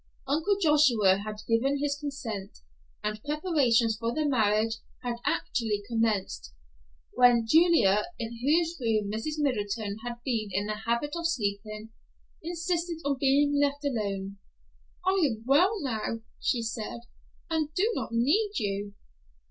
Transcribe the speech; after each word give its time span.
Uncle 0.27 0.57
Joshua 0.59 1.17
had 1.19 1.35
given 1.47 1.77
his 1.77 1.95
consent, 1.99 2.61
and 3.03 3.21
preparations 3.23 3.95
for 3.99 4.11
the 4.11 4.25
marriage 4.27 4.77
had 5.03 5.17
actually 5.27 5.83
commenced, 5.87 6.55
when 7.13 7.45
Julia, 7.47 8.05
in 8.17 8.35
whose 8.39 8.75
room 8.81 9.11
Mrs. 9.11 9.33
Middleton 9.37 9.97
had 10.03 10.15
been 10.25 10.49
in 10.53 10.65
the 10.65 10.77
habit 10.87 11.13
of 11.15 11.27
sleeping, 11.27 11.91
insisted 12.41 12.97
upon 13.05 13.17
being 13.19 13.59
left 13.61 13.85
alone. 13.85 14.37
"I 15.05 15.21
am 15.23 15.43
well 15.45 15.79
now," 15.83 16.21
she 16.39 16.63
said, 16.63 17.01
"and 17.51 17.71
do 17.75 17.91
not 17.93 18.09
need 18.11 18.53
you." 18.57 18.95